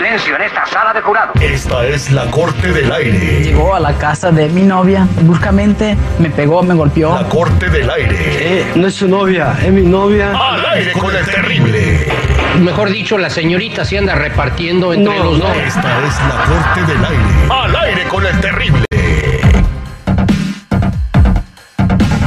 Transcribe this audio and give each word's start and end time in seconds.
silencio 0.00 0.34
en 0.36 0.42
esta 0.42 0.64
sala 0.64 0.94
de 0.94 1.02
jurado. 1.02 1.34
Esta 1.42 1.86
es 1.86 2.10
la 2.10 2.24
corte 2.30 2.72
del 2.72 2.90
aire. 2.90 3.42
Llegó 3.42 3.74
a 3.74 3.80
la 3.80 3.92
casa 3.98 4.30
de 4.30 4.48
mi 4.48 4.62
novia, 4.62 5.06
bruscamente 5.20 5.94
me 6.18 6.30
pegó, 6.30 6.62
me 6.62 6.72
golpeó. 6.72 7.14
La 7.14 7.28
corte 7.28 7.68
del 7.68 7.90
aire. 7.90 8.16
Eh, 8.18 8.72
no 8.76 8.86
es 8.86 8.94
su 8.94 9.06
novia, 9.08 9.54
es 9.62 9.70
mi 9.70 9.82
novia. 9.82 10.30
Al 10.30 10.64
aire 10.64 10.92
con 10.92 11.14
el 11.14 11.24
terrible. 11.26 12.10
Mejor 12.60 12.88
dicho, 12.88 13.18
la 13.18 13.28
señorita 13.28 13.84
se 13.84 13.98
anda 13.98 14.14
repartiendo 14.14 14.94
entre 14.94 15.18
No, 15.18 15.24
los 15.24 15.38
dos. 15.38 15.56
Esta 15.66 16.06
es 16.06 16.18
la 16.28 16.44
corte 16.46 16.92
del 16.92 17.04
aire. 17.04 17.24
Al 17.50 17.76
aire 17.76 18.04
con 18.04 18.26
el 18.26 18.40
terrible. 18.40 18.79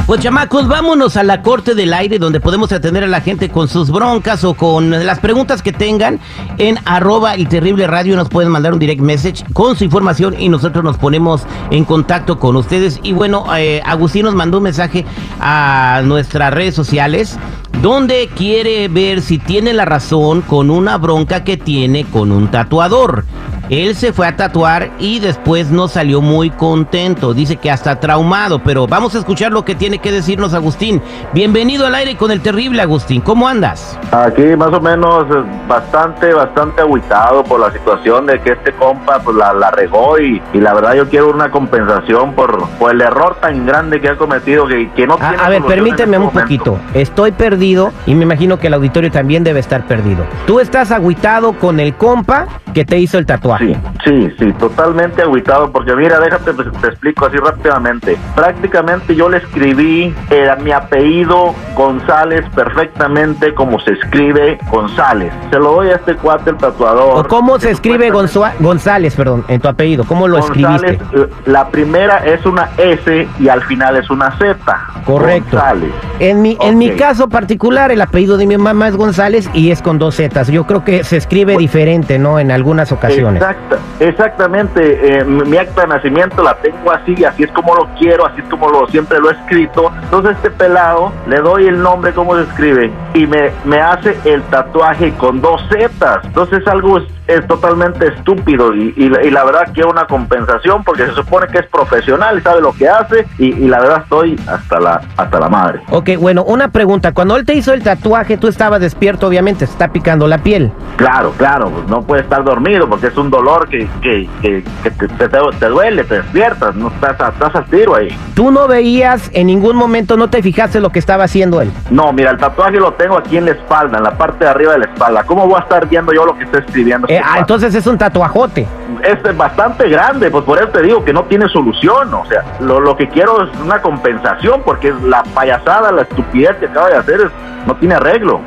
Pues 0.06 0.20
chamacos, 0.20 0.68
vámonos 0.68 1.16
a 1.16 1.22
la 1.22 1.40
corte 1.40 1.74
del 1.74 1.94
aire 1.94 2.18
donde 2.18 2.38
podemos 2.38 2.70
atender 2.72 3.04
a 3.04 3.06
la 3.06 3.22
gente 3.22 3.48
con 3.48 3.68
sus 3.68 3.90
broncas 3.90 4.44
o 4.44 4.52
con 4.52 4.90
las 4.90 5.18
preguntas 5.18 5.62
que 5.62 5.72
tengan. 5.72 6.20
En 6.58 6.78
arroba 6.84 7.34
el 7.34 7.48
terrible 7.48 7.86
radio 7.86 8.14
nos 8.14 8.28
pueden 8.28 8.52
mandar 8.52 8.74
un 8.74 8.78
direct 8.78 9.00
message 9.00 9.42
con 9.54 9.76
su 9.76 9.84
información 9.84 10.38
y 10.38 10.50
nosotros 10.50 10.84
nos 10.84 10.98
ponemos 10.98 11.46
en 11.70 11.86
contacto 11.86 12.38
con 12.38 12.54
ustedes. 12.56 13.00
Y 13.02 13.14
bueno, 13.14 13.46
eh, 13.56 13.80
Agustín 13.86 14.26
nos 14.26 14.34
mandó 14.34 14.58
un 14.58 14.64
mensaje 14.64 15.06
a 15.40 16.02
nuestras 16.04 16.52
redes 16.52 16.74
sociales 16.74 17.38
donde 17.80 18.28
quiere 18.36 18.88
ver 18.88 19.22
si 19.22 19.38
tiene 19.38 19.72
la 19.72 19.86
razón 19.86 20.42
con 20.42 20.68
una 20.68 20.98
bronca 20.98 21.44
que 21.44 21.56
tiene 21.56 22.04
con 22.04 22.30
un 22.30 22.50
tatuador. 22.50 23.24
Él 23.70 23.96
se 23.96 24.12
fue 24.12 24.26
a 24.26 24.36
tatuar 24.36 24.90
y 24.98 25.20
después 25.20 25.70
no 25.70 25.88
salió 25.88 26.20
muy 26.20 26.50
contento. 26.50 27.32
Dice 27.32 27.56
que 27.56 27.70
hasta 27.70 27.98
traumado, 27.98 28.62
pero 28.62 28.86
vamos 28.86 29.14
a 29.14 29.18
escuchar 29.18 29.52
lo 29.52 29.64
que 29.64 29.74
tiene 29.74 29.98
que 29.98 30.12
decirnos 30.12 30.52
Agustín. 30.52 31.00
Bienvenido 31.32 31.86
al 31.86 31.94
aire 31.94 32.16
con 32.16 32.30
el 32.30 32.40
terrible 32.40 32.82
Agustín. 32.82 33.22
¿Cómo 33.22 33.48
andas? 33.48 33.98
Aquí 34.12 34.42
más 34.56 34.72
o 34.72 34.80
menos 34.80 35.24
eh, 35.30 35.42
bastante, 35.66 36.34
bastante 36.34 36.82
agüitado 36.82 37.42
por 37.42 37.58
la 37.58 37.72
situación 37.72 38.26
de 38.26 38.38
que 38.40 38.52
este 38.52 38.72
compa 38.72 39.20
pues 39.20 39.36
la, 39.36 39.54
la 39.54 39.70
regó 39.70 40.18
y, 40.18 40.42
y 40.52 40.60
la 40.60 40.74
verdad 40.74 40.94
yo 40.94 41.08
quiero 41.08 41.30
una 41.30 41.50
compensación 41.50 42.34
por, 42.34 42.68
por 42.78 42.90
el 42.92 43.00
error 43.00 43.36
tan 43.40 43.64
grande 43.64 43.98
que 44.00 44.10
ha 44.10 44.16
cometido 44.16 44.66
que, 44.66 44.90
que 44.92 45.06
no 45.06 45.14
A, 45.14 45.16
tiene 45.16 45.36
a 45.42 45.48
ver, 45.48 45.62
permíteme 45.62 46.16
este 46.18 46.26
un 46.26 46.32
poquito. 46.32 46.78
Estoy 46.92 47.32
perdido 47.32 47.92
y 48.04 48.14
me 48.14 48.24
imagino 48.24 48.58
que 48.58 48.66
el 48.66 48.74
auditorio 48.74 49.10
también 49.10 49.42
debe 49.42 49.60
estar 49.60 49.86
perdido. 49.86 50.26
Tú 50.46 50.60
estás 50.60 50.90
agüitado 50.90 51.54
con 51.54 51.80
el 51.80 51.94
compa 51.94 52.46
que 52.74 52.84
te 52.84 52.98
hizo 52.98 53.18
el 53.18 53.24
tatuaje. 53.24 53.53
Sí, 53.58 53.76
sí, 54.04 54.32
sí, 54.38 54.52
totalmente 54.54 55.22
agüitado, 55.22 55.70
porque 55.70 55.94
mira, 55.94 56.18
déjate, 56.20 56.52
pues, 56.52 56.68
te 56.80 56.88
explico 56.88 57.26
así 57.26 57.36
rápidamente. 57.36 58.16
Prácticamente 58.34 59.14
yo 59.14 59.28
le 59.28 59.38
escribí 59.38 60.14
eh, 60.30 60.50
mi 60.62 60.72
apellido 60.72 61.54
González 61.74 62.44
perfectamente 62.54 63.54
como 63.54 63.78
se 63.80 63.92
escribe 63.92 64.58
González. 64.70 65.32
Se 65.50 65.58
lo 65.58 65.72
doy 65.72 65.88
a 65.88 65.96
este 65.96 66.16
cuate, 66.16 66.50
el 66.50 66.56
tatuador. 66.56 67.24
¿O 67.24 67.28
cómo 67.28 67.58
se 67.58 67.68
que 67.68 67.72
escribe 67.72 68.10
González, 68.10 69.14
perdón, 69.14 69.44
en 69.48 69.60
tu 69.60 69.68
apellido? 69.68 70.04
¿Cómo 70.04 70.28
lo 70.28 70.40
González, 70.40 70.92
escribiste? 71.00 71.20
eh, 71.20 71.28
la 71.46 71.68
primera 71.68 72.18
es 72.18 72.44
una 72.46 72.70
S 72.78 73.28
y 73.38 73.48
al 73.48 73.62
final 73.62 73.96
es 73.96 74.10
una 74.10 74.36
Z. 74.38 74.56
Correcto. 75.04 75.56
González. 75.56 75.90
En 76.18 76.42
mi, 76.42 76.56
en 76.60 76.78
mi 76.78 76.90
caso 76.92 77.28
particular, 77.28 77.90
el 77.90 78.00
apellido 78.00 78.36
de 78.36 78.46
mi 78.46 78.56
mamá 78.56 78.88
es 78.88 78.96
González 78.96 79.48
y 79.52 79.70
es 79.70 79.82
con 79.82 79.98
dos 79.98 80.16
Zetas. 80.16 80.48
Yo 80.48 80.64
creo 80.66 80.84
que 80.84 81.04
se 81.04 81.16
escribe 81.16 81.56
diferente, 81.56 82.18
¿no? 82.18 82.38
En 82.38 82.50
algunas 82.50 82.92
ocasiones. 82.92 83.42
Exacta, 83.44 83.78
exactamente. 84.00 85.18
eh, 85.20 85.24
mi 85.24 85.56
acta 85.58 85.82
de 85.82 85.88
nacimiento 85.88 86.42
la 86.42 86.54
tengo 86.56 86.90
así, 86.90 87.24
así 87.24 87.42
es 87.42 87.50
como 87.52 87.74
lo 87.74 87.88
quiero, 87.98 88.26
así 88.26 88.40
es 88.40 88.48
como 88.48 88.68
lo 88.70 88.86
siempre 88.88 89.20
lo 89.20 89.30
he 89.30 89.34
escrito. 89.34 89.92
Entonces 90.04 90.36
este 90.36 90.50
pelado 90.50 91.12
le 91.26 91.40
doy 91.40 91.66
el 91.66 91.82
nombre 91.82 92.12
como 92.12 92.34
se 92.36 92.42
escribe 92.42 92.90
y 93.12 93.26
me, 93.26 93.50
me 93.64 93.80
hace 93.80 94.16
el 94.24 94.42
tatuaje 94.44 95.12
con 95.18 95.40
dos 95.40 95.60
zetas. 95.68 96.24
Entonces 96.24 96.60
es 96.62 96.68
algo 96.68 96.98
es, 96.98 97.04
es 97.26 97.46
totalmente 97.46 98.06
estúpido 98.08 98.74
y, 98.74 98.92
y 98.96 99.08
la- 99.08 99.22
y 99.24 99.30
la 99.30 99.44
verdad 99.44 99.68
quiero 99.72 99.90
una 99.90 100.06
compensación 100.06 100.82
porque 100.84 101.06
se 101.06 101.12
supone 101.12 101.46
que 101.48 101.58
es 101.58 101.66
profesional 101.66 102.38
y 102.38 102.42
sabe 102.42 102.60
lo 102.60 102.72
que 102.72 102.88
hace 102.88 103.26
y, 103.38 103.46
y 103.54 103.68
la 103.68 103.80
verdad 103.80 104.02
estoy 104.04 104.38
hasta 104.46 104.80
la 104.80 105.00
hasta 105.16 105.38
la 105.40 105.48
madre. 105.48 105.80
Ok, 105.90 106.10
bueno, 106.18 106.44
una 106.44 106.68
pregunta. 106.68 107.12
Cuando 107.12 107.36
él 107.36 107.44
te 107.44 107.54
hizo 107.54 107.72
el 107.74 107.82
tatuaje, 107.82 108.36
tú 108.36 108.48
estabas 108.48 108.80
despierto, 108.80 109.26
obviamente, 109.26 109.66
se 109.66 109.72
está 109.72 109.88
picando 109.88 110.26
la 110.26 110.38
piel. 110.38 110.72
Claro, 110.96 111.32
claro, 111.36 111.70
no 111.88 112.02
puedes 112.02 112.24
estar 112.24 112.44
dormido 112.44 112.88
porque 112.88 113.08
es 113.08 113.16
un 113.16 113.30
dolor 113.34 113.68
que, 113.68 113.88
que, 114.02 114.28
que, 114.42 114.64
que 114.82 114.90
te, 114.90 115.08
te- 115.08 115.28
te 115.28 115.66
duele, 115.66 116.04
te 116.04 116.16
despiertas, 116.16 116.74
no 116.74 116.88
estás, 116.88 117.20
a- 117.20 117.28
estás 117.30 117.54
al 117.56 117.64
tiro 117.66 117.96
ahí. 117.96 118.08
Tú 118.34 118.50
no 118.50 118.66
veías 118.68 119.30
en 119.32 119.46
ningún 119.48 119.76
momento, 119.76 120.16
no 120.16 120.28
te 120.30 120.42
fijaste 120.42 120.80
lo 120.80 120.90
que 120.90 120.98
estaba 120.98 121.24
haciendo 121.24 121.60
él. 121.60 121.70
No, 121.90 122.12
mira, 122.12 122.30
el 122.30 122.36
tatuaje 122.38 122.78
lo 122.78 122.92
tengo 122.94 123.18
aquí 123.18 123.36
en 123.36 123.46
la 123.46 123.52
espalda, 123.52 123.98
en 123.98 124.04
la 124.04 124.16
parte 124.16 124.44
de 124.44 124.50
arriba 124.50 124.72
de 124.72 124.78
la 124.78 124.84
espalda. 124.86 125.24
¿Cómo 125.24 125.46
voy 125.46 125.56
a 125.56 125.62
estar 125.62 125.88
viendo 125.88 126.12
yo 126.12 126.24
lo 126.24 126.36
que 126.36 126.44
está 126.44 126.58
escribiendo? 126.58 127.06
Eh, 127.08 127.16
este 127.16 127.24
ah, 127.28 127.38
entonces 127.38 127.74
es 127.74 127.86
un 127.86 127.98
tatuajote. 127.98 128.66
es 129.02 129.36
bastante 129.36 129.88
grande, 129.88 130.30
pues 130.30 130.44
por 130.44 130.58
eso 130.58 130.68
te 130.68 130.82
digo 130.82 131.04
que 131.04 131.12
no 131.12 131.24
tiene 131.24 131.48
solución. 131.48 132.12
O 132.14 132.24
sea, 132.26 132.44
lo, 132.60 132.80
lo 132.80 132.96
que 132.96 133.08
quiero 133.08 133.42
es 133.42 133.50
una 133.60 133.80
compensación 133.82 134.62
porque 134.64 134.88
es 134.88 135.02
la 135.02 135.22
payasada, 135.34 135.90
la 135.92 136.02
estupidez 136.02 136.56
que 136.56 136.66
acaba 136.66 136.88
de 136.90 136.96
hacer 136.96 137.20
es, 137.20 137.30
no 137.66 137.74
tiene 137.76 137.94
arreglo. 137.94 138.40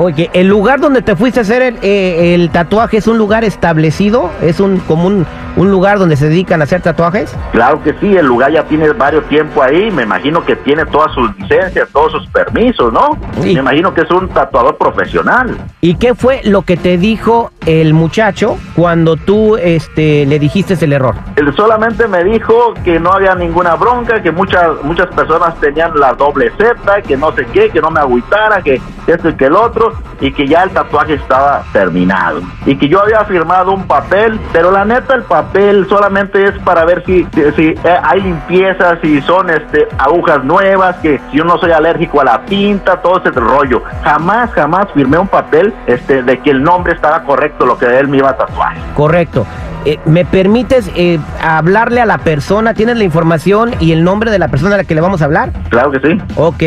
Oye, 0.00 0.30
¿el 0.32 0.46
lugar 0.46 0.78
donde 0.78 1.02
te 1.02 1.16
fuiste 1.16 1.40
a 1.40 1.42
hacer 1.42 1.60
el, 1.60 1.78
eh, 1.82 2.36
el 2.36 2.50
tatuaje 2.50 2.98
es 2.98 3.08
un 3.08 3.18
lugar 3.18 3.42
establecido? 3.42 4.30
¿Es 4.40 4.60
un 4.60 4.78
como 4.78 5.08
un, 5.08 5.26
un 5.56 5.70
lugar 5.72 5.98
donde 5.98 6.14
se 6.14 6.28
dedican 6.28 6.60
a 6.60 6.64
hacer 6.64 6.82
tatuajes? 6.82 7.34
Claro 7.50 7.82
que 7.82 7.92
sí, 7.94 8.16
el 8.16 8.24
lugar 8.24 8.52
ya 8.52 8.62
tiene 8.62 8.90
varios 8.92 9.28
tiempo 9.28 9.60
ahí, 9.60 9.90
me 9.90 10.04
imagino 10.04 10.44
que 10.44 10.54
tiene 10.54 10.86
todas 10.86 11.12
sus 11.14 11.36
licencias, 11.36 11.88
todos 11.92 12.12
sus 12.12 12.28
permisos, 12.28 12.92
¿no? 12.92 13.18
Sí. 13.40 13.54
Me 13.54 13.60
imagino 13.60 13.92
que 13.92 14.02
es 14.02 14.10
un 14.12 14.28
tatuador 14.28 14.76
profesional. 14.78 15.58
¿Y 15.80 15.96
qué 15.96 16.14
fue 16.14 16.42
lo 16.44 16.62
que 16.62 16.76
te 16.76 16.96
dijo 16.96 17.50
el 17.68 17.92
muchacho 17.92 18.56
cuando 18.74 19.16
tú 19.16 19.58
este, 19.58 20.24
le 20.24 20.38
dijiste 20.38 20.82
el 20.82 20.94
error? 20.94 21.14
Él 21.36 21.54
solamente 21.54 22.08
me 22.08 22.24
dijo 22.24 22.72
que 22.82 22.98
no 22.98 23.12
había 23.12 23.34
ninguna 23.34 23.74
bronca, 23.74 24.22
que 24.22 24.32
muchas 24.32 24.82
muchas 24.82 25.08
personas 25.08 25.54
tenían 25.60 25.92
la 25.98 26.14
doble 26.14 26.50
Z, 26.56 27.02
que 27.02 27.16
no 27.16 27.30
sé 27.32 27.44
qué, 27.52 27.68
que 27.68 27.80
no 27.82 27.90
me 27.90 28.00
agüitara, 28.00 28.62
que 28.62 28.80
esto 29.06 29.28
y 29.28 29.34
que 29.34 29.46
el 29.46 29.54
otro, 29.54 29.92
y 30.20 30.32
que 30.32 30.46
ya 30.46 30.62
el 30.62 30.70
tatuaje 30.70 31.14
estaba 31.14 31.62
terminado. 31.72 32.40
Y 32.64 32.76
que 32.76 32.88
yo 32.88 33.02
había 33.02 33.24
firmado 33.24 33.72
un 33.72 33.86
papel, 33.86 34.40
pero 34.52 34.70
la 34.70 34.84
neta 34.84 35.14
el 35.14 35.22
papel 35.22 35.86
solamente 35.88 36.44
es 36.44 36.58
para 36.60 36.84
ver 36.84 37.04
si, 37.04 37.26
si, 37.56 37.68
eh, 37.68 37.98
hay 38.02 38.20
limpieza, 38.20 38.98
si 39.02 39.20
son 39.22 39.50
este 39.50 39.88
agujas 39.98 40.42
nuevas, 40.44 40.96
que 40.96 41.20
yo 41.32 41.44
no 41.44 41.58
soy 41.58 41.72
alérgico 41.72 42.20
a 42.20 42.24
la 42.24 42.44
tinta, 42.44 43.00
todo 43.02 43.18
ese 43.18 43.30
rollo. 43.30 43.82
Jamás, 44.04 44.50
jamás 44.52 44.86
firmé 44.94 45.18
un 45.18 45.28
papel 45.28 45.74
este 45.86 46.22
de 46.22 46.38
que 46.40 46.50
el 46.50 46.62
nombre 46.62 46.94
estaba 46.94 47.22
correcto, 47.22 47.57
lo 47.66 47.78
que 47.78 47.86
él 47.98 48.08
me 48.08 48.18
iba 48.18 48.30
a 48.30 48.36
tatuar. 48.36 48.74
Correcto. 48.94 49.46
Eh, 49.84 49.98
¿Me 50.04 50.24
permites 50.24 50.90
eh, 50.96 51.18
hablarle 51.40 52.00
a 52.00 52.06
la 52.06 52.18
persona? 52.18 52.74
¿Tienes 52.74 52.98
la 52.98 53.04
información 53.04 53.74
y 53.80 53.92
el 53.92 54.04
nombre 54.04 54.30
de 54.30 54.38
la 54.38 54.48
persona 54.48 54.74
a 54.74 54.78
la 54.78 54.84
que 54.84 54.94
le 54.94 55.00
vamos 55.00 55.22
a 55.22 55.26
hablar? 55.26 55.52
Claro 55.70 55.90
que 55.90 56.00
sí. 56.00 56.18
Ok. 56.36 56.62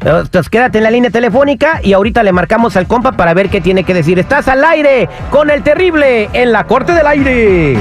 Entonces 0.00 0.48
quédate 0.48 0.78
en 0.78 0.84
la 0.84 0.90
línea 0.90 1.10
telefónica 1.10 1.80
y 1.82 1.92
ahorita 1.92 2.22
le 2.22 2.32
marcamos 2.32 2.76
al 2.76 2.86
compa 2.86 3.12
para 3.12 3.34
ver 3.34 3.50
qué 3.50 3.60
tiene 3.60 3.84
que 3.84 3.94
decir. 3.94 4.18
Estás 4.18 4.48
al 4.48 4.64
aire 4.64 5.08
con 5.30 5.50
el 5.50 5.62
terrible 5.62 6.30
en 6.32 6.52
la 6.52 6.64
corte 6.64 6.92
del 6.92 7.06
aire. 7.06 7.76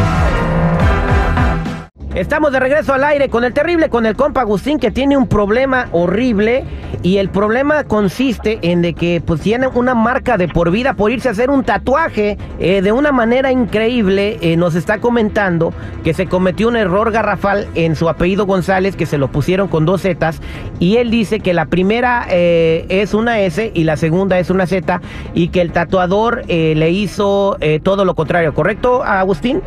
Estamos 2.16 2.51
de 2.51 2.59
regreso 2.59 2.94
al 2.94 3.03
aire 3.06 3.28
con 3.28 3.44
el 3.44 3.53
terrible, 3.53 3.90
con 3.90 4.06
el 4.06 4.16
compa 4.16 4.41
Agustín 4.41 4.78
que 4.78 4.91
tiene 4.91 5.18
un 5.18 5.28
problema 5.28 5.88
horrible 5.91 6.63
y 7.01 7.18
el 7.18 7.30
problema 7.30 7.86
consiste 7.86 8.60
en 8.62 8.83
de 8.83 8.94
que 8.94 9.19
pues 9.25 9.42
tiene 9.42 9.65
una 9.68 9.95
marca 9.95 10.38
de 10.38 10.48
por 10.48 10.69
vida 10.69 10.94
por 10.94 11.10
irse 11.10 11.30
a 11.30 11.31
hacer 11.31 11.50
un 11.50 11.63
tatuaje 11.63 12.38
eh, 12.60 12.83
de 12.83 12.92
una 12.92 13.12
manera 13.12 13.51
increíble. 13.51 14.38
eh, 14.42 14.56
nos 14.57 14.75
está 14.75 15.00
comentando 15.00 15.74
que 16.04 16.13
se 16.13 16.27
cometió 16.27 16.68
un 16.68 16.75
error 16.75 17.12
garrafal 17.12 17.68
en 17.74 17.95
su 17.95 18.07
apellido 18.07 18.45
González 18.45 18.95
que 18.95 19.07
se 19.07 19.18
lo 19.18 19.30
pusieron 19.30 19.68
con 19.68 19.88
dos 19.88 20.04
zetas 20.04 20.39
y 20.77 20.98
él 20.98 21.10
dice 21.10 21.39
que 21.39 21.54
la 21.56 21.65
primera 21.65 22.27
eh, 22.30 22.86
es 22.89 23.15
una 23.15 23.39
S 23.39 23.71
y 23.74 23.86
la 23.86 23.98
segunda 23.98 24.38
es 24.38 24.51
una 24.51 24.68
Z 24.68 25.01
y 25.33 25.48
que 25.48 25.62
el 25.62 25.71
tatuador 25.71 26.44
le 26.48 26.92
hizo 26.92 27.57
todo 27.81 28.06
lo 28.06 28.13
contrario, 28.13 28.54
¿correcto 28.54 29.04
Agustín? 29.04 29.62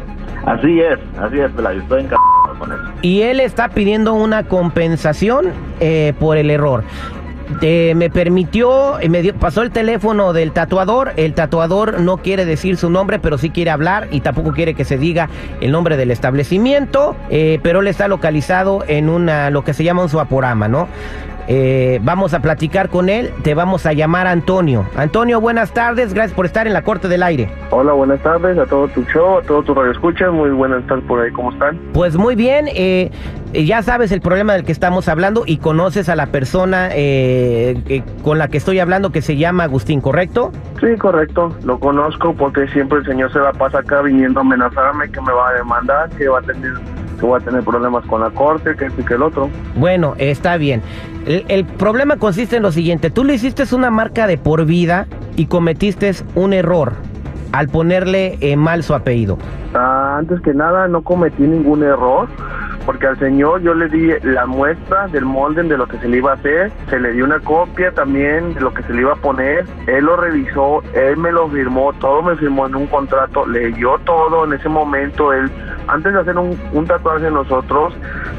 Así 0.45 0.81
es, 0.81 0.99
así 1.19 1.41
es, 1.41 1.51
Pelayo, 1.51 1.81
estoy 1.81 2.03
encantado 2.03 2.36
y 3.03 3.23
él 3.23 3.41
está 3.41 3.69
pidiendo 3.69 4.15
una 4.15 4.45
compensación 4.45 5.53
eh, 5.81 6.13
por 6.19 6.37
el 6.37 6.51
error. 6.51 6.85
Eh, 7.61 7.93
me 7.95 8.11
permitió, 8.11 8.99
eh, 8.99 9.09
me 9.09 9.23
dio- 9.23 9.35
pasó 9.37 9.63
el 9.63 9.71
teléfono 9.71 10.33
del 10.33 10.51
tatuador. 10.51 11.13
El 11.17 11.33
tatuador 11.33 12.01
no 12.01 12.17
quiere 12.17 12.45
decir 12.45 12.77
su 12.77 12.91
nombre, 12.91 13.21
pero 13.21 13.39
sí 13.39 13.51
quiere 13.51 13.71
hablar 13.71 14.09
y 14.11 14.21
tampoco 14.21 14.53
quiere 14.53 14.75
que 14.75 14.85
se 14.85 14.99
diga 14.99 15.29
el 15.61 15.71
nombre 15.71 15.97
del 15.97 16.11
establecimiento. 16.11 17.15
pero 17.63 17.81
él 17.81 17.87
está 17.87 18.09
localizado 18.09 18.83
en 18.89 19.09
una, 19.09 19.51
lo 19.51 19.63
que 19.63 19.75
se 19.75 19.85
llama 19.85 20.03
un 20.03 20.09
suaporama, 20.09 20.67
¿no? 20.67 20.89
Eh, 21.49 22.01
vamos 22.03 22.35
a 22.35 22.41
platicar 22.41 22.89
con 22.89 23.09
él, 23.09 23.31
te 23.43 23.55
vamos 23.55 23.87
a 23.87 23.93
llamar 23.93 24.27
Antonio. 24.27 24.87
Antonio, 24.97 25.41
buenas 25.41 25.73
tardes, 25.73 26.13
gracias 26.13 26.35
por 26.35 26.47
estar 26.47 26.67
en 26.67 26.73
la 26.73 26.83
Corte 26.83 27.09
del 27.09 27.23
Aire. 27.23 27.51
Hola, 27.71 27.93
buenas 27.93 28.21
tardes 28.23 28.59
a 28.59 28.67
todo 28.67 28.89
tu 28.89 29.03
show, 29.05 29.39
a 29.39 29.43
todo 29.43 29.63
tu 29.63 29.75
radio 29.75 29.93
escucha, 29.93 30.31
muy 30.31 30.51
buenas 30.51 30.87
tardes 30.87 31.05
por 31.05 31.21
ahí, 31.21 31.31
¿cómo 31.33 31.53
están? 31.53 31.79
Pues 31.93 32.17
muy 32.17 32.35
bien, 32.35 32.67
eh, 32.75 33.11
ya 33.53 33.83
sabes 33.83 34.13
el 34.13 34.21
problema 34.21 34.55
del 34.55 34.65
que 34.65 34.73
estamos 34.73 35.09
hablando 35.09 35.45
y 35.47 35.59
conoces 35.59 36.09
a 36.09 36.17
la 36.17 36.27
persona 36.27 36.89
eh, 36.93 38.03
con 38.23 38.39
la 38.39 38.49
que 38.49 38.59
estoy 38.59 38.81
hablando 38.81 39.13
que 39.13 39.23
se 39.23 39.37
llama 39.37 39.65
Agustín, 39.65 40.01
¿correcto? 40.01 40.53
Sí, 40.81 40.97
correcto, 40.99 41.55
lo 41.65 41.79
conozco 41.79 42.35
porque 42.35 42.67
siempre 42.69 42.99
el 42.99 43.07
señor 43.07 43.33
se 43.33 43.39
la 43.39 43.53
pasa 43.53 43.79
acá 43.79 44.03
viniendo 44.03 44.41
a 44.41 44.43
amenazarme 44.43 45.09
que 45.11 45.21
me 45.21 45.33
va 45.33 45.51
a 45.51 45.53
demandar, 45.55 46.11
que 46.11 46.29
va 46.29 46.41
a 46.41 46.43
tener 46.43 46.73
que 47.17 47.25
voy 47.25 47.41
a 47.41 47.45
tener 47.45 47.65
problemas 47.65 48.05
con 48.07 48.21
la 48.21 48.31
corte, 48.31 48.77
que 48.77 48.87
este 48.87 49.01
y 49.01 49.05
que 49.05 49.15
el 49.15 49.23
otro. 49.23 49.49
Bueno, 49.75 50.15
está 50.19 50.57
bien. 50.57 50.83
El, 51.27 51.65
problema 51.65 52.19
consiste 52.19 52.57
en 52.57 52.63
lo 52.63 52.71
siguiente, 52.71 53.11
tú 53.11 53.25
le 53.25 53.35
hiciste 53.35 53.65
una 53.75 53.91
marca 53.91 54.29
de 54.29 54.39
por 54.39 54.65
vida 54.65 55.09
y 55.35 55.47
cometiste 55.47 56.13
un 56.37 56.53
error 56.53 56.93
al 57.51 57.69
ponerle 57.69 58.39
eh, 58.41 58.57
mal 58.57 58.85
su 58.85 58.95
apellido. 58.95 59.37
Ah, 59.75 60.17
antes 60.19 60.41
que 60.43 60.55
nada, 60.55 60.87
no 60.87 61.03
cometí 61.03 61.43
ningún 61.43 61.83
error, 61.83 62.29
porque 62.87 63.09
al 63.09 63.19
señor 63.19 63.61
yo 63.63 63.75
le 63.75 63.89
di 63.89 64.13
la 64.23 64.47
muestra 64.47 65.09
del 65.09 65.25
molde 65.25 65.65
de 65.65 65.77
lo 65.77 65.87
que 65.87 65.99
se 65.99 66.09
le 66.09 66.19
iba 66.19 66.31
a 66.31 66.35
hacer, 66.35 66.71
se 66.89 67.01
le 67.01 67.13
dio 67.13 67.25
una 67.25 67.41
copia 67.41 67.91
también 67.91 68.55
de 68.55 68.61
lo 68.61 68.73
que 68.73 68.83
se 68.85 68.93
le 68.93 69.03
iba 69.03 69.13
a 69.13 69.17
poner, 69.17 69.67
él 69.87 70.05
lo 70.05 70.17
revisó, 70.17 70.83
él 70.95 71.17
me 71.17 71.33
lo 71.33 71.49
firmó, 71.49 71.93
todo 71.95 72.23
me 72.23 72.37
firmó 72.37 72.67
en 72.67 72.77
un 72.77 72.87
contrato, 72.87 73.47
leyó 73.47 73.99
todo 74.05 74.45
en 74.45 74.53
ese 74.53 74.69
momento, 74.69 75.33
él, 75.33 75.51
antes 75.89 76.13
de 76.13 76.21
hacer 76.21 76.39
un, 76.39 76.59
un 76.73 76.87
tatuaje 76.87 77.31
nosotros, 77.31 77.95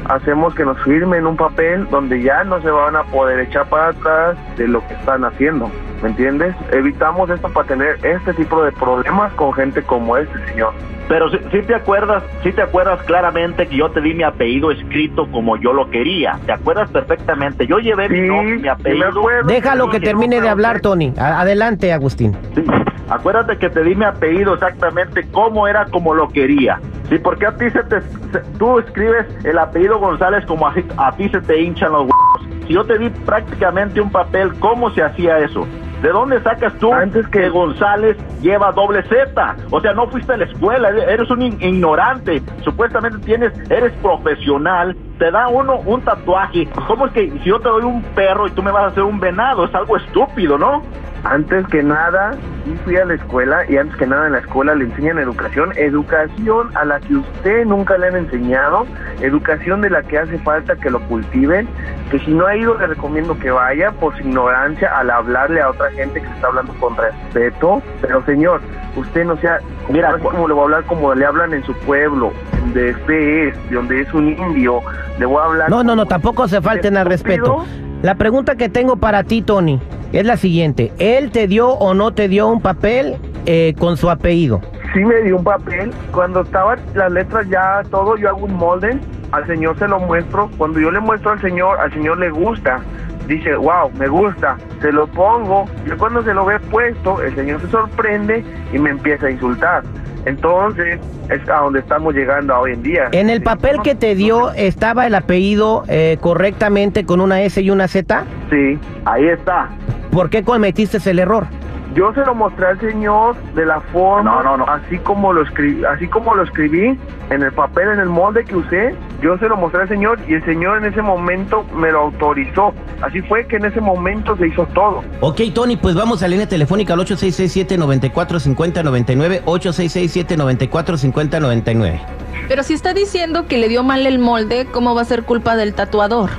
hacemos 0.06 0.54
que 0.54 0.64
nos 0.64 0.80
firmen 0.82 1.26
un 1.26 1.36
papel 1.36 1.86
donde 1.90 2.22
ya 2.22 2.42
no 2.44 2.60
se 2.62 2.70
van 2.70 2.96
a 2.96 3.04
poder 3.04 3.40
echar 3.40 3.68
para 3.68 3.88
atrás 3.88 4.36
de 4.56 4.66
lo 4.66 4.86
que 4.88 4.94
están 4.94 5.24
haciendo. 5.24 5.70
¿Me 6.02 6.10
entiendes? 6.10 6.54
Evitamos 6.72 7.28
esto 7.30 7.48
para 7.52 7.66
tener 7.66 7.98
este 8.04 8.32
tipo 8.34 8.62
de 8.64 8.70
problemas 8.72 9.32
con 9.34 9.52
gente 9.52 9.82
como 9.82 10.16
este 10.16 10.38
señor. 10.46 10.72
Pero 11.08 11.28
si, 11.30 11.38
si 11.50 11.62
te 11.62 11.74
acuerdas, 11.74 12.22
si 12.42 12.52
te 12.52 12.62
acuerdas 12.62 13.02
claramente 13.04 13.66
que 13.66 13.76
yo 13.76 13.90
te 13.90 14.00
di 14.00 14.14
mi 14.14 14.22
apellido 14.22 14.70
escrito 14.70 15.26
como 15.32 15.56
yo 15.56 15.72
lo 15.72 15.90
quería. 15.90 16.38
¿Te 16.46 16.52
acuerdas 16.52 16.88
perfectamente? 16.90 17.66
Yo 17.66 17.78
llevé 17.78 18.08
mi, 18.08 18.20
Sí, 18.20 18.26
nombre, 18.26 18.46
mi 18.52 18.56
sí 18.58 18.62
me 18.62 18.68
apellido. 18.70 19.08
acuerdo. 19.08 19.48
Déjalo 19.48 19.88
que 19.90 20.00
termine 20.00 20.40
de 20.40 20.48
hablar. 20.48 20.80
Tony. 20.80 21.12
A- 21.18 21.40
adelante, 21.40 21.92
Agustín. 21.92 22.36
Sí. 22.54 22.62
Acuérdate 23.10 23.56
que 23.56 23.70
te 23.70 23.82
di 23.82 23.94
mi 23.94 24.04
apellido 24.04 24.54
exactamente 24.54 25.26
como 25.32 25.66
era 25.66 25.86
como 25.86 26.12
lo 26.14 26.28
quería. 26.28 26.78
Sí, 27.08 27.18
porque 27.18 27.46
a 27.46 27.56
ti 27.56 27.70
se 27.70 27.82
te 27.84 28.02
se- 28.02 28.40
tú 28.58 28.78
escribes 28.78 29.26
el 29.44 29.58
apellido 29.58 29.98
González 29.98 30.44
como 30.46 30.68
así, 30.68 30.84
a 30.98 31.10
ti 31.16 31.28
se 31.30 31.40
te 31.40 31.58
hinchan 31.58 31.90
los 31.92 32.02
huevos. 32.02 32.64
Si 32.66 32.74
yo 32.74 32.84
te 32.84 32.98
di 32.98 33.08
prácticamente 33.08 33.98
un 34.02 34.10
papel, 34.12 34.52
¿cómo 34.60 34.90
se 34.90 35.02
hacía 35.02 35.38
eso? 35.38 35.66
¿De 36.02 36.10
dónde 36.10 36.40
sacas 36.42 36.72
tú 36.78 36.92
Antes 36.92 37.26
que- 37.28 37.40
que 37.40 37.48
González 37.48 38.16
lleva 38.40 38.70
doble 38.72 39.02
Z? 39.04 39.56
O 39.70 39.80
sea, 39.80 39.92
no 39.94 40.06
fuiste 40.08 40.32
a 40.32 40.36
la 40.36 40.44
escuela, 40.44 40.90
eres 40.90 41.28
un 41.30 41.42
ignorante. 41.42 42.40
Supuestamente 42.62 43.18
tienes, 43.18 43.52
eres 43.70 43.92
profesional, 44.02 44.96
te 45.18 45.30
da 45.30 45.48
uno 45.48 45.80
un 45.80 46.00
tatuaje. 46.02 46.68
¿Cómo 46.86 47.06
es 47.06 47.12
que 47.12 47.30
si 47.30 47.48
yo 47.48 47.58
te 47.60 47.68
doy 47.68 47.84
un 47.84 48.02
perro 48.14 48.46
y 48.46 48.50
tú 48.52 48.62
me 48.62 48.70
vas 48.70 48.84
a 48.84 48.86
hacer 48.88 49.02
un 49.02 49.20
venado? 49.20 49.64
Es 49.64 49.74
algo 49.74 49.96
estúpido, 49.96 50.58
¿no? 50.58 50.82
Antes 51.24 51.66
que 51.66 51.82
nada, 51.82 52.36
fui 52.84 52.96
a 52.96 53.04
la 53.04 53.14
escuela 53.14 53.64
y 53.68 53.76
antes 53.76 53.96
que 53.96 54.06
nada 54.06 54.26
en 54.26 54.32
la 54.32 54.38
escuela 54.38 54.74
le 54.74 54.84
enseñan 54.84 55.18
educación, 55.18 55.72
educación 55.76 56.70
a 56.76 56.84
la 56.84 57.00
que 57.00 57.16
usted 57.16 57.64
nunca 57.64 57.98
le 57.98 58.06
han 58.06 58.16
enseñado, 58.16 58.86
educación 59.20 59.80
de 59.80 59.90
la 59.90 60.02
que 60.02 60.18
hace 60.18 60.38
falta 60.38 60.76
que 60.76 60.90
lo 60.90 61.00
cultiven, 61.08 61.68
que 62.10 62.20
si 62.20 62.32
no 62.32 62.46
ha 62.46 62.56
ido 62.56 62.78
le 62.78 62.86
recomiendo 62.86 63.36
que 63.38 63.50
vaya 63.50 63.90
por 63.92 64.16
su 64.16 64.20
ignorancia 64.20 64.96
al 64.96 65.10
hablarle 65.10 65.60
a 65.60 65.70
otra 65.70 65.90
gente 65.90 66.20
que 66.20 66.26
se 66.26 66.34
está 66.34 66.46
hablando 66.46 66.72
con 66.74 66.96
respeto, 66.96 67.82
pero 68.00 68.24
señor, 68.24 68.60
usted 68.96 69.24
no 69.24 69.36
sea, 69.38 69.58
Mira, 69.88 70.18
como 70.18 70.46
le 70.46 70.54
voy 70.54 70.60
a 70.60 70.64
hablar 70.64 70.84
como 70.84 71.14
le 71.14 71.24
hablan 71.24 71.54
en 71.54 71.64
su 71.64 71.72
pueblo, 71.74 72.32
donde 72.72 72.90
es, 72.90 73.06
de 73.06 73.54
donde 73.70 74.00
es 74.02 74.14
un 74.14 74.28
indio, 74.28 74.80
le 75.18 75.26
voy 75.26 75.40
a 75.40 75.44
hablar... 75.44 75.70
No, 75.70 75.82
no, 75.82 75.96
no, 75.96 76.06
tampoco 76.06 76.48
se 76.48 76.60
falten 76.60 76.96
al 76.96 77.06
respeto. 77.06 77.64
La 78.02 78.14
pregunta 78.14 78.56
que 78.56 78.68
tengo 78.68 78.96
para 78.96 79.24
ti, 79.24 79.42
Tony, 79.42 79.80
es 80.12 80.24
la 80.24 80.36
siguiente. 80.36 80.92
¿Él 80.98 81.30
te 81.30 81.48
dio 81.48 81.70
o 81.70 81.94
no 81.94 82.12
te 82.12 82.28
dio 82.28 82.48
un 82.48 82.60
papel 82.60 83.16
eh, 83.46 83.74
con 83.78 83.96
su 83.96 84.10
apellido? 84.10 84.60
sí 84.92 85.04
me 85.04 85.22
dio 85.22 85.36
un 85.36 85.44
papel. 85.44 85.90
Cuando 86.12 86.42
estaban 86.42 86.78
las 86.94 87.12
letras 87.12 87.48
ya 87.48 87.82
todo, 87.90 88.16
yo 88.16 88.28
hago 88.28 88.46
un 88.46 88.54
molde, 88.54 88.98
al 89.32 89.46
señor 89.46 89.78
se 89.78 89.88
lo 89.88 90.00
muestro. 90.00 90.50
Cuando 90.56 90.80
yo 90.80 90.90
le 90.90 91.00
muestro 91.00 91.32
al 91.32 91.40
señor, 91.40 91.78
al 91.80 91.92
señor 91.92 92.18
le 92.18 92.30
gusta. 92.30 92.80
Dice, 93.26 93.54
wow, 93.56 93.90
me 93.98 94.08
gusta, 94.08 94.56
se 94.80 94.90
lo 94.90 95.06
pongo. 95.06 95.66
Y 95.86 95.90
cuando 95.90 96.22
se 96.22 96.32
lo 96.32 96.46
ve 96.46 96.58
puesto, 96.60 97.20
el 97.22 97.34
señor 97.34 97.60
se 97.60 97.68
sorprende 97.68 98.44
y 98.72 98.78
me 98.78 98.90
empieza 98.90 99.26
a 99.26 99.30
insultar. 99.30 99.82
Entonces, 100.28 101.00
es 101.30 101.48
a 101.48 101.60
donde 101.60 101.80
estamos 101.80 102.14
llegando 102.14 102.54
hoy 102.58 102.72
en 102.72 102.82
día. 102.82 103.08
¿En 103.12 103.30
el 103.30 103.42
papel 103.42 103.80
que 103.82 103.94
te 103.94 104.14
dio 104.14 104.52
estaba 104.52 105.06
el 105.06 105.14
apellido 105.14 105.84
eh, 105.88 106.18
correctamente 106.20 107.06
con 107.06 107.20
una 107.20 107.40
S 107.42 107.60
y 107.62 107.70
una 107.70 107.88
Z? 107.88 108.24
Sí, 108.50 108.78
Ahí 109.06 109.26
está. 109.26 109.70
¿Por 110.10 110.28
qué 110.28 110.42
cometiste 110.42 110.98
el 111.10 111.18
error? 111.18 111.46
Yo 111.94 112.12
se 112.14 112.20
lo 112.24 112.34
mostré 112.34 112.66
al 112.66 112.80
señor 112.80 113.36
de 113.54 113.64
la 113.66 113.80
forma, 113.80 114.30
No, 114.30 114.42
no, 114.42 114.56
no. 114.58 114.64
así 114.72 114.98
como 114.98 115.32
lo 115.32 115.42
escribí, 115.42 115.84
así 115.84 116.06
como 116.08 116.34
lo 116.34 116.42
escribí 116.44 116.98
en 117.30 117.42
el 117.42 117.52
papel, 117.52 117.88
en 117.88 118.00
el 118.00 118.08
molde 118.08 118.44
que 118.44 118.56
usé, 118.56 118.94
yo 119.22 119.36
se 119.38 119.48
lo 119.48 119.56
mostré 119.56 119.82
al 119.82 119.88
señor 119.88 120.18
y 120.28 120.34
el 120.34 120.44
señor 120.44 120.78
en 120.78 120.84
ese 120.86 121.02
momento 121.02 121.64
me 121.74 121.90
lo 121.90 122.00
autorizó. 122.00 122.72
Así 123.02 123.20
fue 123.22 123.46
que 123.46 123.56
en 123.56 123.64
ese 123.66 123.80
momento 123.80 124.36
se 124.36 124.48
hizo 124.48 124.66
todo. 124.74 125.02
Ok, 125.20 125.40
Tony, 125.54 125.76
pues 125.76 125.94
vamos 125.94 126.22
a 126.22 126.26
la 126.26 126.30
línea 126.32 126.48
telefónica 126.48 126.94
al 126.94 127.00
8667-945099, 127.00 129.42
8667-945099. 129.44 132.00
Pero 132.48 132.62
si 132.62 132.74
está 132.74 132.94
diciendo 132.94 133.46
que 133.46 133.58
le 133.58 133.68
dio 133.68 133.82
mal 133.82 134.06
el 134.06 134.18
molde, 134.18 134.66
¿cómo 134.72 134.94
va 134.94 135.02
a 135.02 135.04
ser 135.04 135.24
culpa 135.24 135.56
del 135.56 135.74
tatuador? 135.74 136.30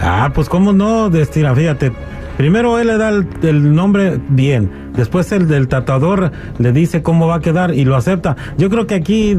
Ah, 0.00 0.30
pues 0.34 0.48
cómo 0.48 0.72
no, 0.72 1.08
Destina, 1.10 1.54
fíjate. 1.54 1.92
Primero 2.36 2.78
él 2.78 2.88
le 2.88 2.98
da 2.98 3.08
el, 3.10 3.26
el 3.42 3.74
nombre 3.74 4.18
bien, 4.28 4.70
después 4.94 5.30
el 5.32 5.46
del 5.46 5.68
tatuador 5.68 6.32
le 6.58 6.72
dice 6.72 7.02
cómo 7.02 7.28
va 7.28 7.36
a 7.36 7.40
quedar 7.40 7.72
y 7.74 7.84
lo 7.84 7.94
acepta. 7.96 8.36
Yo 8.58 8.68
creo 8.70 8.86
que 8.86 8.94
aquí 8.96 9.32
eh, 9.32 9.36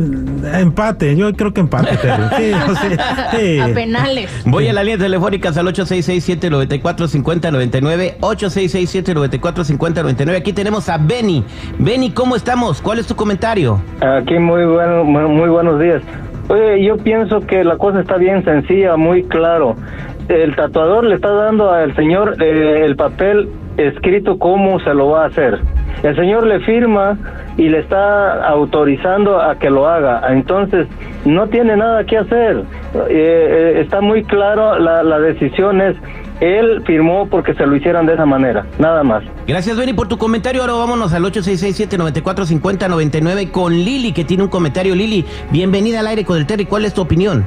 empate, 0.60 1.16
yo 1.16 1.32
creo 1.34 1.54
que 1.54 1.62
empate. 1.62 1.98
Terry. 2.02 2.24
Sí, 2.38 2.52
o 2.54 2.76
sea, 2.76 3.32
sí. 3.32 3.60
A 3.60 3.68
penales. 3.68 4.30
Voy 4.46 4.68
a 4.68 4.74
la 4.74 4.84
línea 4.84 4.98
telefónica 5.00 5.50
al 5.50 5.68
8667-945099, 5.68 8.18
8667-945099. 8.20 10.36
Aquí 10.38 10.54
tenemos 10.54 10.88
a 10.90 10.98
Benny. 10.98 11.44
Benny, 11.80 12.12
¿cómo 12.12 12.36
estamos? 12.36 12.82
¿Cuál 12.82 13.00
es 13.00 13.08
tu 13.08 13.16
comentario? 13.16 13.82
Aquí 14.02 14.38
muy 14.40 14.66
bueno, 14.66 15.04
muy 15.04 15.24
muy 15.28 15.50
buenos 15.50 15.80
días. 15.82 16.02
Oye, 16.48 16.86
yo 16.86 16.98
pienso 16.98 17.40
que 17.42 17.64
la 17.64 17.76
cosa 17.78 18.02
está 18.02 18.18
bien 18.18 18.44
sencilla, 18.46 18.96
muy 18.98 19.24
claro. 19.24 19.76
El 20.28 20.56
tatuador 20.56 21.06
le 21.06 21.16
está 21.16 21.32
dando 21.32 21.72
al 21.72 21.96
señor 21.96 22.42
eh, 22.42 22.84
el 22.84 22.96
papel 22.96 23.50
escrito 23.78 24.40
cómo 24.40 24.80
se 24.80 24.94
lo 24.94 25.10
va 25.10 25.24
a 25.24 25.28
hacer. 25.28 25.60
El 26.04 26.16
señor 26.16 26.46
le 26.46 26.60
firma 26.62 27.18
y 27.58 27.70
le 27.70 27.80
está 27.80 28.46
autorizando 28.48 29.42
a 29.42 29.58
que 29.58 29.70
lo 29.70 29.88
haga. 29.88 30.22
Entonces, 30.30 30.88
no 31.26 31.48
tiene 31.48 31.76
nada 31.78 32.04
que 32.06 32.18
hacer. 32.18 32.58
Eh, 32.58 32.64
eh, 33.10 33.82
está 33.82 34.02
muy 34.02 34.24
claro, 34.24 34.78
la, 34.80 35.04
la 35.04 35.20
decisión 35.20 35.82
es, 35.82 35.96
él 36.42 36.84
firmó 36.86 37.28
porque 37.28 37.54
se 37.54 37.66
lo 37.66 37.76
hicieran 37.76 38.06
de 38.06 38.14
esa 38.14 38.26
manera, 38.26 38.66
nada 38.78 39.04
más. 39.04 39.24
Gracias, 39.48 39.78
Benny, 39.78 39.94
por 39.94 40.08
tu 40.08 40.18
comentario. 40.18 40.62
Ahora 40.62 40.74
vámonos 40.74 41.14
al 41.14 41.24
8667-945099 41.24 43.52
con 43.52 43.74
Lili, 43.74 44.12
que 44.12 44.26
tiene 44.26 44.44
un 44.44 44.50
comentario. 44.50 44.96
Lili, 44.96 45.26
bienvenida 45.52 46.02
al 46.02 46.08
aire 46.08 46.26
con 46.26 46.38
el 46.38 46.46
Terry. 46.46 46.66
¿Cuál 46.66 46.86
es 46.86 46.94
tu 46.94 47.02
opinión? 47.02 47.46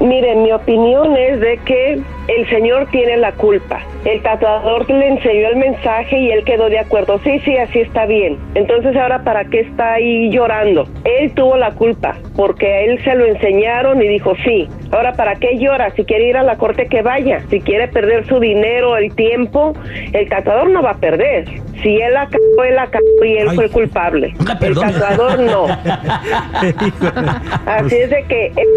Mire, 0.00 0.36
mi 0.36 0.52
opinión 0.52 1.16
es 1.16 1.40
de 1.40 1.58
que 1.64 2.02
el 2.28 2.48
señor 2.48 2.88
tiene 2.90 3.16
la 3.16 3.32
culpa. 3.32 3.80
El 4.04 4.22
tatuador 4.22 4.88
le 4.90 5.08
enseñó 5.08 5.48
el 5.48 5.56
mensaje 5.56 6.18
y 6.18 6.30
él 6.30 6.44
quedó 6.44 6.68
de 6.68 6.78
acuerdo. 6.78 7.18
Sí, 7.24 7.38
sí, 7.40 7.56
así 7.56 7.80
está 7.80 8.06
bien. 8.06 8.38
Entonces, 8.54 8.96
ahora, 8.96 9.22
¿para 9.22 9.44
qué 9.44 9.60
está 9.60 9.94
ahí 9.94 10.30
llorando? 10.30 10.86
Él 11.04 11.32
tuvo 11.34 11.56
la 11.56 11.72
culpa 11.72 12.16
porque 12.36 12.66
a 12.66 12.80
él 12.82 13.02
se 13.04 13.14
lo 13.14 13.26
enseñaron 13.26 14.02
y 14.02 14.08
dijo 14.08 14.34
sí. 14.44 14.68
Ahora, 14.92 15.12
¿para 15.12 15.34
qué 15.36 15.58
llora? 15.58 15.90
Si 15.90 16.04
quiere 16.04 16.28
ir 16.28 16.36
a 16.36 16.42
la 16.42 16.56
corte, 16.56 16.86
que 16.86 17.02
vaya. 17.02 17.42
Si 17.50 17.60
quiere 17.60 17.88
perder 17.88 18.26
su 18.26 18.40
dinero, 18.40 18.96
el 18.96 19.14
tiempo, 19.14 19.74
el 20.12 20.28
tatuador 20.28 20.70
no 20.70 20.82
va 20.82 20.92
a 20.92 20.98
perder. 20.98 21.44
Si 21.82 22.00
él 22.00 22.14
la 22.14 22.26
cagó, 22.26 22.64
él 22.64 22.74
la 22.74 22.86
cagó 22.86 23.24
y 23.24 23.36
él 23.36 23.48
Ay. 23.50 23.56
fue 23.56 23.64
el 23.66 23.70
culpable. 23.70 24.34
El 24.60 24.74
tatuador 24.74 25.38
no. 25.40 25.66
Así 27.66 27.96
es 27.96 28.10
de 28.10 28.22
que 28.24 28.46
él 28.56 28.68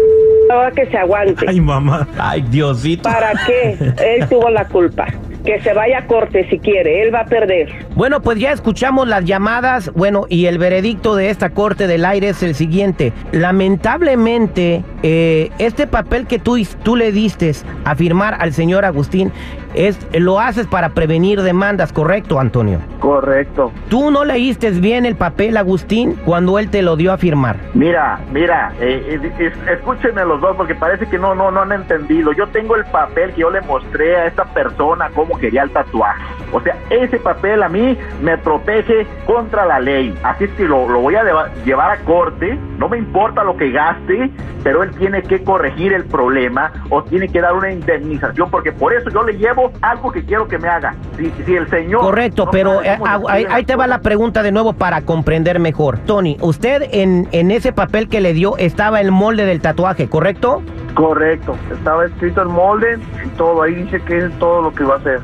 ahora 0.52 0.70
que 0.72 0.86
se 0.86 0.96
aguante. 0.96 1.46
Ay, 1.48 1.60
mamá. 1.60 2.06
Ay, 2.18 2.42
Diosito. 2.42 3.02
¿Para 3.02 3.32
qué? 3.46 3.76
Él 4.04 4.28
tuvo 4.28 4.50
la 4.50 4.66
culpa. 4.66 5.06
Que 5.44 5.58
se 5.62 5.72
vaya 5.72 6.00
a 6.00 6.06
corte 6.06 6.46
si 6.50 6.58
quiere, 6.58 7.02
él 7.02 7.14
va 7.14 7.20
a 7.20 7.24
perder. 7.24 7.70
Bueno, 7.94 8.20
pues 8.20 8.38
ya 8.38 8.52
escuchamos 8.52 9.08
las 9.08 9.24
llamadas, 9.24 9.90
bueno, 9.94 10.26
y 10.28 10.44
el 10.44 10.58
veredicto 10.58 11.16
de 11.16 11.30
esta 11.30 11.48
corte 11.48 11.86
del 11.86 12.04
aire 12.04 12.28
es 12.28 12.42
el 12.42 12.54
siguiente. 12.54 13.14
Lamentablemente, 13.32 14.84
eh, 15.02 15.50
este 15.58 15.86
papel 15.86 16.26
que 16.26 16.38
tú, 16.38 16.58
tú 16.82 16.94
le 16.94 17.10
diste 17.10 17.52
a 17.84 17.94
firmar 17.94 18.36
al 18.38 18.52
señor 18.52 18.84
Agustín 18.84 19.32
es 19.74 19.98
lo 20.12 20.40
haces 20.40 20.66
para 20.66 20.90
prevenir 20.90 21.42
demandas, 21.42 21.92
¿correcto, 21.92 22.38
Antonio? 22.40 22.78
Correcto. 23.00 23.72
¿Tú 23.88 24.10
no 24.10 24.24
leíste 24.24 24.70
bien 24.70 25.06
el 25.06 25.16
papel, 25.16 25.56
Agustín, 25.56 26.16
cuando 26.24 26.58
él 26.58 26.70
te 26.70 26.82
lo 26.82 26.96
dio 26.96 27.12
a 27.12 27.18
firmar? 27.18 27.56
Mira, 27.74 28.18
mira, 28.32 28.72
eh, 28.80 29.20
eh, 29.22 29.32
es- 29.38 29.68
escúchenme 29.78 30.24
los 30.24 30.40
dos 30.40 30.56
porque 30.56 30.74
parece 30.74 31.06
que 31.06 31.18
no, 31.18 31.34
no, 31.34 31.50
no 31.50 31.62
han 31.62 31.72
entendido. 31.72 32.32
Yo 32.32 32.46
tengo 32.48 32.76
el 32.76 32.84
papel 32.86 33.32
que 33.32 33.40
yo 33.42 33.50
le 33.50 33.60
mostré 33.62 34.16
a 34.16 34.26
esta 34.26 34.44
persona 34.44 35.10
cómo 35.14 35.38
quería 35.38 35.62
el 35.62 35.70
tatuaje. 35.70 36.22
O 36.52 36.60
sea, 36.60 36.76
ese 36.90 37.18
papel 37.18 37.62
a 37.62 37.68
mí 37.68 37.96
me 38.22 38.38
protege 38.38 39.06
contra 39.26 39.66
la 39.66 39.80
ley. 39.80 40.14
Así 40.22 40.44
es 40.44 40.50
que 40.52 40.64
lo, 40.64 40.88
lo 40.88 41.00
voy 41.00 41.14
a 41.16 41.22
llevar 41.64 41.90
a 41.90 41.98
corte. 42.04 42.58
No 42.78 42.88
me 42.88 42.98
importa 42.98 43.44
lo 43.44 43.56
que 43.56 43.70
gaste, 43.70 44.30
pero 44.62 44.82
él 44.82 44.90
tiene 44.96 45.22
que 45.22 45.42
corregir 45.42 45.92
el 45.92 46.04
problema 46.04 46.72
o 46.88 47.02
tiene 47.02 47.28
que 47.28 47.40
dar 47.40 47.54
una 47.54 47.70
indemnización 47.70 48.50
porque 48.50 48.72
por 48.72 48.92
eso 48.92 49.10
yo 49.10 49.22
le 49.22 49.34
llevo 49.34 49.72
algo 49.82 50.10
que 50.10 50.24
quiero 50.24 50.48
que 50.48 50.58
me 50.58 50.68
haga. 50.68 50.94
Si, 51.16 51.30
si 51.44 51.54
el 51.54 51.68
señor... 51.68 52.00
Correcto, 52.00 52.46
no 52.46 52.50
pero 52.50 52.74
sabe 52.76 52.88
eh, 52.88 52.98
ah, 53.04 53.20
ahí, 53.28 53.46
ahí 53.48 53.64
te 53.64 53.76
va 53.76 53.86
la 53.86 54.00
pregunta 54.00 54.42
de 54.42 54.52
nuevo 54.52 54.72
para 54.72 55.02
comprender 55.02 55.58
mejor. 55.60 55.98
Tony, 56.00 56.36
usted 56.40 56.88
en, 56.92 57.28
en 57.32 57.50
ese 57.50 57.72
papel 57.72 58.08
que 58.08 58.20
le 58.20 58.32
dio 58.32 58.56
estaba 58.56 59.00
el 59.00 59.12
molde 59.12 59.44
del 59.46 59.60
tatuaje, 59.60 60.08
¿correcto? 60.08 60.62
Correcto. 60.94 61.56
Estaba 61.72 62.06
escrito 62.06 62.42
el 62.42 62.48
molde 62.48 62.98
y 63.24 63.28
todo. 63.30 63.62
Ahí 63.62 63.74
dice 63.74 64.00
que 64.00 64.18
es 64.18 64.38
todo 64.38 64.62
lo 64.62 64.72
que 64.72 64.84
va 64.84 64.94
a 64.94 64.98
hacer. 64.98 65.20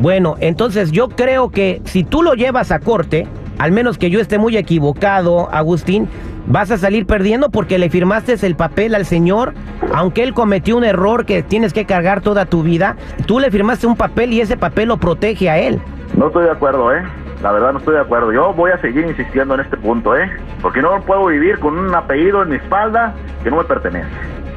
Bueno, 0.00 0.36
entonces 0.40 0.92
yo 0.92 1.10
creo 1.10 1.50
que 1.50 1.82
si 1.84 2.04
tú 2.04 2.22
lo 2.22 2.32
llevas 2.32 2.72
a 2.72 2.78
corte, 2.78 3.26
al 3.58 3.70
menos 3.70 3.98
que 3.98 4.08
yo 4.08 4.18
esté 4.18 4.38
muy 4.38 4.56
equivocado, 4.56 5.50
Agustín, 5.52 6.08
vas 6.46 6.70
a 6.70 6.78
salir 6.78 7.04
perdiendo 7.04 7.50
porque 7.50 7.78
le 7.78 7.90
firmaste 7.90 8.34
el 8.46 8.56
papel 8.56 8.94
al 8.94 9.04
señor, 9.04 9.52
aunque 9.94 10.22
él 10.22 10.32
cometió 10.32 10.78
un 10.78 10.84
error 10.84 11.26
que 11.26 11.42
tienes 11.42 11.74
que 11.74 11.84
cargar 11.84 12.22
toda 12.22 12.46
tu 12.46 12.62
vida, 12.62 12.96
tú 13.26 13.40
le 13.40 13.50
firmaste 13.50 13.86
un 13.86 13.94
papel 13.94 14.32
y 14.32 14.40
ese 14.40 14.56
papel 14.56 14.88
lo 14.88 14.96
protege 14.96 15.50
a 15.50 15.58
él. 15.58 15.78
No 16.16 16.28
estoy 16.28 16.44
de 16.44 16.52
acuerdo, 16.52 16.94
¿eh? 16.94 17.02
La 17.42 17.52
verdad 17.52 17.72
no 17.72 17.78
estoy 17.78 17.94
de 17.94 18.00
acuerdo. 18.00 18.32
Yo 18.32 18.54
voy 18.54 18.70
a 18.70 18.78
seguir 18.78 19.04
insistiendo 19.06 19.54
en 19.54 19.60
este 19.60 19.76
punto, 19.76 20.16
¿eh? 20.16 20.30
Porque 20.62 20.80
no 20.80 20.98
puedo 21.02 21.26
vivir 21.26 21.58
con 21.58 21.78
un 21.78 21.94
apellido 21.94 22.42
en 22.42 22.48
mi 22.48 22.56
espalda 22.56 23.12
que 23.44 23.50
no 23.50 23.58
me 23.58 23.64
pertenece. 23.64 24.08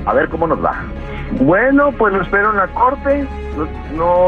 A 0.06 0.14
ver 0.14 0.30
cómo 0.30 0.48
nos 0.48 0.64
va. 0.64 0.84
Bueno, 1.32 1.92
pues 1.98 2.14
lo 2.14 2.22
espero 2.22 2.52
en 2.52 2.58
la 2.58 2.68
corte. 2.68 3.26
No, 3.58 3.68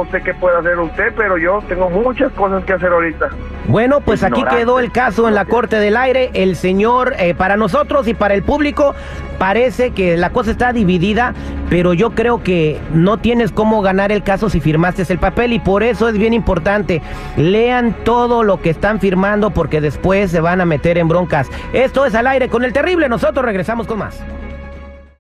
no 0.03 0.11
sé 0.11 0.21
qué 0.21 0.33
puede 0.33 0.57
hacer 0.57 0.77
usted, 0.79 1.13
pero 1.15 1.37
yo 1.37 1.61
tengo 1.67 1.89
muchas 1.89 2.31
cosas 2.33 2.63
que 2.63 2.73
hacer 2.73 2.91
ahorita. 2.91 3.29
Bueno, 3.67 3.99
pues 4.01 4.23
aquí 4.23 4.43
quedó 4.43 4.79
el 4.79 4.91
caso 4.91 5.27
en 5.27 5.33
la 5.33 5.45
Corte 5.45 5.77
del 5.77 5.97
Aire. 5.97 6.29
El 6.33 6.55
señor, 6.55 7.15
eh, 7.17 7.33
para 7.33 7.57
nosotros 7.57 8.07
y 8.07 8.13
para 8.13 8.35
el 8.35 8.43
público, 8.43 8.93
parece 9.39 9.91
que 9.91 10.17
la 10.17 10.29
cosa 10.29 10.51
está 10.51 10.71
dividida, 10.71 11.33
pero 11.69 11.93
yo 11.93 12.11
creo 12.11 12.43
que 12.43 12.79
no 12.93 13.17
tienes 13.17 13.51
cómo 13.51 13.81
ganar 13.81 14.11
el 14.11 14.21
caso 14.21 14.49
si 14.49 14.59
firmaste 14.59 15.05
el 15.09 15.19
papel 15.19 15.53
y 15.53 15.59
por 15.59 15.81
eso 15.81 16.07
es 16.07 16.17
bien 16.17 16.33
importante. 16.33 17.01
Lean 17.37 17.95
todo 18.03 18.43
lo 18.43 18.61
que 18.61 18.69
están 18.69 18.99
firmando 18.99 19.49
porque 19.49 19.81
después 19.81 20.29
se 20.29 20.41
van 20.41 20.61
a 20.61 20.65
meter 20.65 20.99
en 20.99 21.07
broncas. 21.07 21.49
Esto 21.73 22.05
es 22.05 22.13
al 22.13 22.27
aire 22.27 22.49
con 22.49 22.63
el 22.63 22.73
terrible. 22.73 23.09
Nosotros 23.09 23.43
regresamos 23.43 23.87
con 23.87 23.99
más. 23.99 24.23